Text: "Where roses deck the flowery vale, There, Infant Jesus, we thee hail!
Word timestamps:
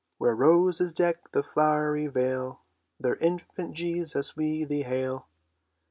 "Where 0.17 0.33
roses 0.35 0.93
deck 0.93 1.29
the 1.31 1.43
flowery 1.43 2.07
vale, 2.07 2.61
There, 2.99 3.17
Infant 3.17 3.73
Jesus, 3.75 4.35
we 4.35 4.65
thee 4.65 4.81
hail! 4.81 5.27